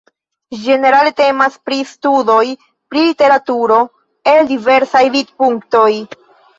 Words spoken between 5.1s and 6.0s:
vidpunktoj.